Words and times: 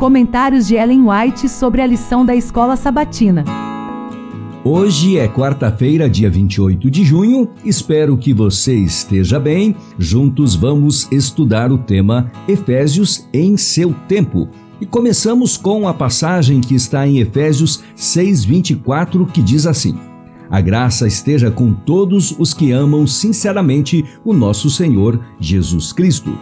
Comentários 0.00 0.66
de 0.66 0.76
Ellen 0.76 1.02
White 1.10 1.46
sobre 1.46 1.82
a 1.82 1.86
lição 1.86 2.24
da 2.24 2.34
escola 2.34 2.74
sabatina. 2.74 3.44
Hoje 4.64 5.18
é 5.18 5.28
quarta-feira, 5.28 6.08
dia 6.08 6.30
28 6.30 6.90
de 6.90 7.04
junho. 7.04 7.50
Espero 7.66 8.16
que 8.16 8.32
você 8.32 8.74
esteja 8.76 9.38
bem. 9.38 9.76
Juntos 9.98 10.54
vamos 10.54 11.06
estudar 11.12 11.70
o 11.70 11.76
tema 11.76 12.32
Efésios 12.48 13.28
em 13.30 13.58
seu 13.58 13.94
tempo. 14.08 14.48
E 14.80 14.86
começamos 14.86 15.58
com 15.58 15.86
a 15.86 15.92
passagem 15.92 16.62
que 16.62 16.74
está 16.74 17.06
em 17.06 17.18
Efésios 17.18 17.84
6:24, 17.94 19.26
que 19.26 19.42
diz 19.42 19.66
assim: 19.66 19.98
A 20.50 20.62
graça 20.62 21.06
esteja 21.06 21.50
com 21.50 21.74
todos 21.74 22.34
os 22.38 22.54
que 22.54 22.72
amam 22.72 23.06
sinceramente 23.06 24.02
o 24.24 24.32
nosso 24.32 24.70
Senhor 24.70 25.20
Jesus 25.38 25.92
Cristo. 25.92 26.32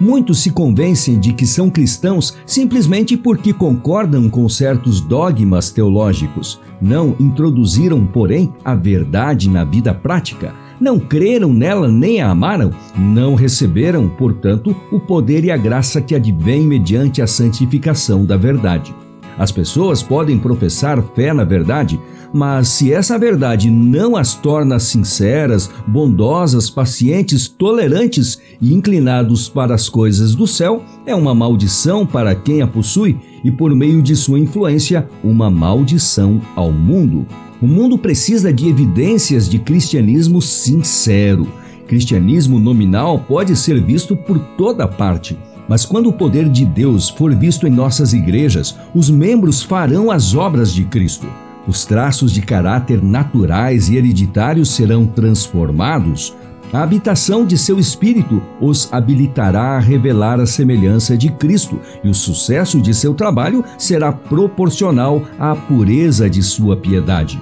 Muitos 0.00 0.40
se 0.40 0.50
convencem 0.50 1.18
de 1.18 1.32
que 1.32 1.44
são 1.44 1.68
cristãos 1.68 2.36
simplesmente 2.46 3.16
porque 3.16 3.52
concordam 3.52 4.28
com 4.28 4.48
certos 4.48 5.00
dogmas 5.00 5.70
teológicos. 5.70 6.60
Não 6.80 7.16
introduziram, 7.18 8.06
porém, 8.06 8.52
a 8.64 8.74
verdade 8.74 9.50
na 9.50 9.64
vida 9.64 9.92
prática. 9.92 10.54
Não 10.80 11.00
creram 11.00 11.52
nela 11.52 11.88
nem 11.88 12.20
a 12.20 12.30
amaram. 12.30 12.70
Não 12.96 13.34
receberam, 13.34 14.08
portanto, 14.08 14.76
o 14.92 15.00
poder 15.00 15.44
e 15.44 15.50
a 15.50 15.56
graça 15.56 16.00
que 16.00 16.14
advém 16.14 16.62
mediante 16.62 17.20
a 17.20 17.26
santificação 17.26 18.24
da 18.24 18.36
verdade. 18.36 18.94
As 19.36 19.52
pessoas 19.52 20.02
podem 20.02 20.38
professar 20.38 21.02
fé 21.14 21.32
na 21.32 21.44
verdade, 21.44 21.98
mas 22.32 22.68
se 22.68 22.92
essa 22.92 23.18
verdade 23.18 23.70
não 23.70 24.16
as 24.16 24.34
torna 24.34 24.78
sinceras, 24.78 25.70
bondosas, 25.86 26.68
pacientes, 26.68 27.48
tolerantes 27.48 28.38
e 28.60 28.74
inclinados 28.74 29.48
para 29.48 29.74
as 29.74 29.88
coisas 29.88 30.34
do 30.34 30.46
céu, 30.46 30.82
é 31.06 31.14
uma 31.14 31.34
maldição 31.34 32.06
para 32.06 32.34
quem 32.34 32.62
a 32.62 32.66
possui 32.66 33.16
e, 33.42 33.50
por 33.50 33.74
meio 33.74 34.02
de 34.02 34.14
sua 34.14 34.38
influência, 34.38 35.08
uma 35.22 35.50
maldição 35.50 36.40
ao 36.54 36.70
mundo. 36.72 37.26
O 37.60 37.66
mundo 37.66 37.98
precisa 37.98 38.52
de 38.52 38.68
evidências 38.68 39.48
de 39.48 39.58
cristianismo 39.58 40.40
sincero. 40.40 41.46
Cristianismo 41.86 42.58
nominal 42.58 43.18
pode 43.20 43.56
ser 43.56 43.82
visto 43.82 44.14
por 44.14 44.38
toda 44.56 44.86
parte 44.86 45.36
mas 45.68 45.84
quando 45.84 46.08
o 46.08 46.12
poder 46.12 46.48
de 46.48 46.64
Deus 46.64 47.10
for 47.10 47.34
visto 47.34 47.66
em 47.66 47.70
nossas 47.70 48.14
igrejas, 48.14 48.74
os 48.94 49.10
membros 49.10 49.62
farão 49.62 50.10
as 50.10 50.34
obras 50.34 50.72
de 50.72 50.82
Cristo. 50.84 51.26
Os 51.68 51.84
traços 51.84 52.32
de 52.32 52.42
caráter 52.42 53.02
naturais 53.02 53.88
e 53.88 53.96
hereditários 53.96 54.70
serão 54.70 55.06
transformados. 55.06 56.34
A 56.72 56.82
habitação 56.82 57.46
de 57.46 57.56
seu 57.56 57.78
espírito 57.78 58.42
os 58.60 58.92
habilitará 58.92 59.76
a 59.76 59.78
revelar 59.78 60.40
a 60.40 60.46
semelhança 60.46 61.16
de 61.16 61.30
Cristo, 61.30 61.78
e 62.02 62.08
o 62.08 62.14
sucesso 62.14 62.80
de 62.80 62.92
seu 62.92 63.14
trabalho 63.14 63.64
será 63.78 64.10
proporcional 64.10 65.22
à 65.38 65.54
pureza 65.54 66.28
de 66.28 66.42
sua 66.42 66.76
piedade. 66.76 67.40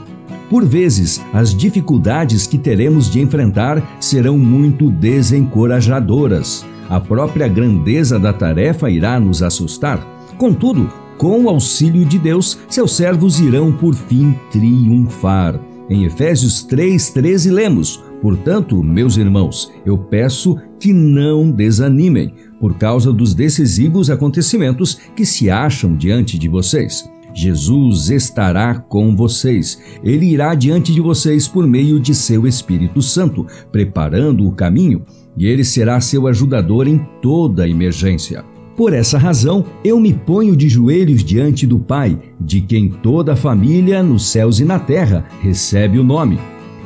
Por 0.50 0.64
vezes, 0.64 1.24
as 1.33 1.55
dificuldades 1.55 2.46
que 2.46 2.58
teremos 2.58 3.11
de 3.11 3.20
enfrentar 3.20 3.83
serão 4.00 4.36
muito 4.36 4.90
desencorajadoras 4.90 6.64
a 6.88 7.00
própria 7.00 7.48
grandeza 7.48 8.18
da 8.18 8.33
tarefa 8.33 8.88
irá 8.88 9.18
nos 9.18 9.42
assustar. 9.42 9.98
Contudo, 10.38 10.88
com 11.17 11.45
o 11.45 11.48
auxílio 11.48 12.05
de 12.05 12.19
Deus, 12.19 12.59
seus 12.69 12.92
servos 12.92 13.41
irão 13.41 13.72
por 13.72 13.95
fim 13.95 14.34
triunfar. 14.50 15.61
Em 15.89 16.05
Efésios 16.05 16.67
3,13 16.67 17.50
lemos: 17.50 18.03
Portanto, 18.20 18.83
meus 18.83 19.17
irmãos, 19.17 19.73
eu 19.84 19.97
peço 19.97 20.56
que 20.81 20.92
não 20.92 21.50
desanimem 21.50 22.34
por 22.61 22.75
causa 22.75 23.12
dos 23.12 23.34
decisivos 23.34 24.11
acontecimentos 24.11 24.98
que 25.14 25.25
se 25.25 25.50
acham 25.50 25.97
diante 25.97 26.39
de 26.39 26.48
vocês. 26.48 27.08
Jesus 27.34 28.08
estará 28.08 28.78
com 28.78 29.14
vocês. 29.14 29.78
Ele 30.03 30.27
irá 30.27 30.55
diante 30.55 30.92
de 30.92 31.03
vocês 31.03 31.47
por 31.47 31.67
meio 31.67 32.01
de 32.01 32.14
seu 32.14 32.46
Espírito 32.46 33.02
Santo, 33.02 33.46
preparando 33.70 34.46
o 34.46 34.52
caminho 34.52 35.05
e 35.36 35.46
ele 35.46 35.63
será 35.63 36.01
seu 36.01 36.27
ajudador 36.27 36.89
em 36.89 36.98
toda 37.20 37.69
emergência. 37.69 38.42
Por 38.77 38.92
essa 38.92 39.17
razão, 39.17 39.64
eu 39.83 39.98
me 39.98 40.13
ponho 40.13 40.55
de 40.55 40.69
joelhos 40.69 41.25
diante 41.25 41.67
do 41.67 41.79
Pai, 41.79 42.19
de 42.39 42.61
quem 42.61 42.91
toda 42.91 43.33
a 43.33 43.37
família, 43.37 44.03
nos 44.03 44.27
céus 44.27 44.61
e 44.61 44.67
na 44.67 44.79
terra, 44.79 45.27
recebe 45.41 45.98
o 45.98 46.05
nome. 46.05 46.39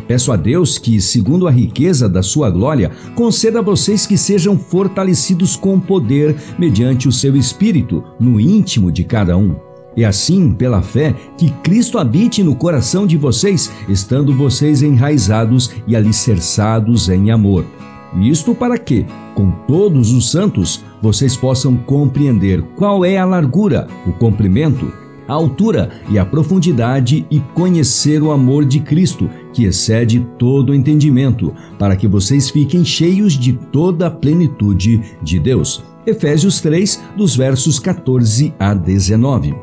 Peço 0.06 0.31
a 0.31 0.37
Deus 0.37 0.78
que, 0.78 1.01
segundo 1.01 1.49
a 1.49 1.51
riqueza 1.51 2.09
da 2.09 2.23
sua 2.23 2.49
glória, 2.49 2.93
conceda 3.17 3.59
a 3.59 3.62
vocês 3.62 4.06
que 4.06 4.17
sejam 4.17 4.56
fortalecidos 4.56 5.56
com 5.56 5.81
poder 5.81 6.37
mediante 6.56 7.09
o 7.09 7.12
seu 7.12 7.37
espírito 7.37 8.05
no 8.21 8.39
íntimo 8.39 8.93
de 8.93 9.03
cada 9.03 9.37
um. 9.37 9.57
E 9.97 10.05
assim, 10.05 10.53
pela 10.53 10.83
fé, 10.83 11.12
que 11.37 11.51
Cristo 11.62 11.99
habite 11.99 12.41
no 12.45 12.55
coração 12.55 13.05
de 13.05 13.17
vocês, 13.17 13.71
estando 13.89 14.33
vocês 14.33 14.81
enraizados 14.81 15.72
e 15.89 15.97
alicerçados 15.97 17.09
em 17.09 17.33
amor 17.33 17.65
isto 18.19 18.54
para 18.54 18.76
que, 18.76 19.06
com 19.34 19.50
todos 19.66 20.12
os 20.12 20.31
santos, 20.31 20.84
vocês 21.00 21.37
possam 21.37 21.76
compreender 21.76 22.62
qual 22.76 23.04
é 23.04 23.19
a 23.19 23.25
largura, 23.25 23.87
o 24.06 24.12
comprimento, 24.12 24.93
a 25.28 25.32
altura 25.32 25.91
e 26.10 26.19
a 26.19 26.25
profundidade 26.25 27.25
e 27.31 27.38
conhecer 27.54 28.21
o 28.21 28.32
amor 28.32 28.65
de 28.65 28.81
Cristo, 28.81 29.31
que 29.53 29.65
excede 29.65 30.26
todo 30.37 30.75
entendimento, 30.75 31.54
para 31.78 31.94
que 31.94 32.09
vocês 32.09 32.50
fiquem 32.50 32.84
cheios 32.84 33.34
de 33.34 33.53
toda 33.53 34.09
a 34.09 34.10
plenitude 34.10 35.00
de 35.22 35.38
Deus. 35.38 35.84
Efésios 36.04 36.60
3, 36.60 37.00
dos 37.16 37.37
versos 37.37 37.78
14 37.78 38.53
a 38.59 38.75
19. 38.75 39.54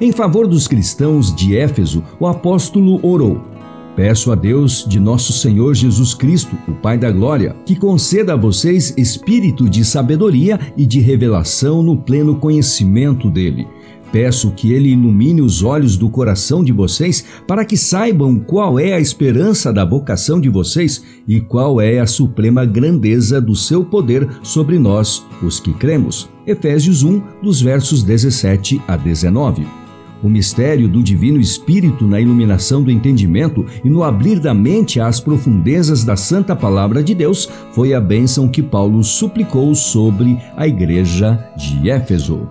Em 0.00 0.10
favor 0.10 0.48
dos 0.48 0.66
cristãos 0.66 1.34
de 1.34 1.56
Éfeso, 1.56 2.02
o 2.18 2.26
apóstolo 2.26 2.98
orou 3.06 3.53
Peço 3.96 4.32
a 4.32 4.34
Deus 4.34 4.84
de 4.88 4.98
nosso 4.98 5.32
Senhor 5.32 5.72
Jesus 5.72 6.14
Cristo, 6.14 6.56
o 6.66 6.72
Pai 6.72 6.98
da 6.98 7.12
Glória, 7.12 7.54
que 7.64 7.76
conceda 7.76 8.32
a 8.32 8.36
vocês 8.36 8.92
espírito 8.96 9.68
de 9.68 9.84
sabedoria 9.84 10.58
e 10.76 10.84
de 10.84 10.98
revelação 10.98 11.80
no 11.80 11.96
pleno 11.96 12.36
conhecimento 12.36 13.30
dele. 13.30 13.68
Peço 14.10 14.50
que 14.52 14.72
ele 14.72 14.90
ilumine 14.90 15.40
os 15.40 15.62
olhos 15.62 15.96
do 15.96 16.08
coração 16.08 16.62
de 16.62 16.72
vocês 16.72 17.24
para 17.46 17.64
que 17.64 17.76
saibam 17.76 18.38
qual 18.38 18.78
é 18.78 18.94
a 18.94 19.00
esperança 19.00 19.72
da 19.72 19.84
vocação 19.84 20.40
de 20.40 20.48
vocês 20.48 21.04
e 21.26 21.40
qual 21.40 21.80
é 21.80 21.98
a 21.98 22.06
suprema 22.06 22.64
grandeza 22.64 23.40
do 23.40 23.54
seu 23.54 23.84
poder 23.84 24.28
sobre 24.42 24.78
nós, 24.78 25.24
os 25.42 25.58
que 25.58 25.72
cremos. 25.72 26.28
Efésios 26.46 27.02
1, 27.02 27.20
dos 27.42 27.60
versos 27.60 28.02
17 28.02 28.80
a 28.86 28.96
19. 28.96 29.83
O 30.24 30.28
mistério 30.28 30.88
do 30.88 31.00
Divino 31.02 31.38
Espírito 31.38 32.06
na 32.06 32.18
iluminação 32.18 32.82
do 32.82 32.90
entendimento 32.90 33.66
e 33.84 33.90
no 33.90 34.02
abrir 34.02 34.40
da 34.40 34.54
mente 34.54 34.98
às 34.98 35.20
profundezas 35.20 36.02
da 36.02 36.16
Santa 36.16 36.56
Palavra 36.56 37.04
de 37.04 37.14
Deus 37.14 37.46
foi 37.72 37.92
a 37.92 38.00
bênção 38.00 38.48
que 38.48 38.62
Paulo 38.62 39.04
suplicou 39.04 39.74
sobre 39.74 40.38
a 40.56 40.66
igreja 40.66 41.46
de 41.58 41.90
Éfeso. 41.90 42.48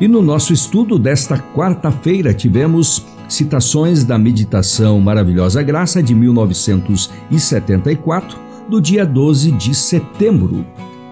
E 0.00 0.08
no 0.08 0.20
nosso 0.20 0.52
estudo 0.52 0.98
desta 0.98 1.38
quarta-feira 1.38 2.34
tivemos 2.34 3.06
citações 3.28 4.02
da 4.02 4.18
meditação 4.18 5.00
Maravilhosa 5.00 5.62
Graça 5.62 6.02
de 6.02 6.12
1974, 6.12 8.36
do 8.68 8.80
dia 8.80 9.06
12 9.06 9.52
de 9.52 9.72
setembro. 9.76 10.66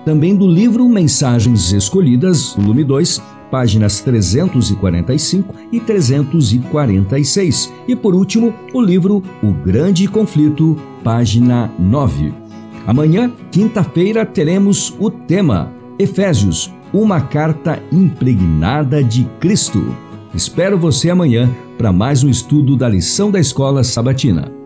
Também 0.04 0.34
do 0.34 0.48
livro 0.48 0.88
Mensagens 0.88 1.72
Escolhidas, 1.72 2.52
volume 2.54 2.82
2, 2.82 3.22
páginas 3.50 4.00
345 4.00 5.54
e 5.72 5.80
346. 5.80 7.72
E 7.86 7.94
por 7.94 8.14
último, 8.14 8.54
o 8.72 8.80
livro 8.80 9.22
O 9.42 9.52
Grande 9.52 10.06
Conflito, 10.08 10.76
página 11.02 11.70
9. 11.78 12.32
Amanhã, 12.86 13.32
quinta-feira, 13.50 14.26
teremos 14.26 14.94
o 14.98 15.10
tema 15.10 15.72
Efésios, 15.98 16.72
uma 16.92 17.20
carta 17.20 17.82
impregnada 17.90 19.02
de 19.02 19.24
Cristo. 19.40 19.94
Espero 20.34 20.76
você 20.76 21.10
amanhã 21.10 21.50
para 21.78 21.92
mais 21.92 22.24
um 22.24 22.28
estudo 22.28 22.76
da 22.76 22.88
lição 22.88 23.30
da 23.30 23.40
escola 23.40 23.84
sabatina. 23.84 24.63